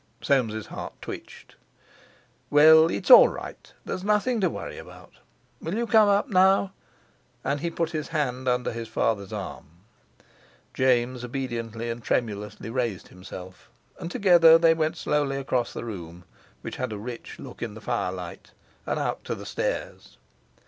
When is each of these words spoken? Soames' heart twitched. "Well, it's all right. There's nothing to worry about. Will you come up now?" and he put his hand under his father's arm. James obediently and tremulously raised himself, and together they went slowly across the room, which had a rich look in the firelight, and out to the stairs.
Soames' 0.19 0.65
heart 0.65 0.93
twitched. 0.99 1.57
"Well, 2.49 2.89
it's 2.89 3.11
all 3.11 3.29
right. 3.29 3.71
There's 3.85 4.03
nothing 4.03 4.41
to 4.41 4.49
worry 4.49 4.79
about. 4.79 5.11
Will 5.61 5.75
you 5.75 5.85
come 5.85 6.09
up 6.09 6.27
now?" 6.27 6.71
and 7.43 7.59
he 7.59 7.69
put 7.69 7.91
his 7.91 8.07
hand 8.07 8.47
under 8.47 8.71
his 8.71 8.87
father's 8.87 9.31
arm. 9.31 9.65
James 10.73 11.23
obediently 11.23 11.87
and 11.91 12.03
tremulously 12.03 12.71
raised 12.71 13.09
himself, 13.09 13.69
and 13.99 14.09
together 14.09 14.57
they 14.57 14.73
went 14.73 14.97
slowly 14.97 15.35
across 15.35 15.71
the 15.71 15.85
room, 15.85 16.23
which 16.61 16.77
had 16.77 16.91
a 16.91 16.97
rich 16.97 17.37
look 17.37 17.61
in 17.61 17.75
the 17.75 17.79
firelight, 17.79 18.53
and 18.87 18.99
out 18.99 19.23
to 19.25 19.35
the 19.35 19.45
stairs. 19.45 20.17